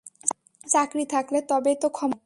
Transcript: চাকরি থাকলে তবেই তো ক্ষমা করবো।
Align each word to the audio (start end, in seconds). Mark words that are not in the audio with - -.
চাকরি 0.63 1.03
থাকলে 1.05 1.39
তবেই 1.49 1.75
তো 1.75 1.87
ক্ষমা 1.89 2.11
করবো। 2.11 2.19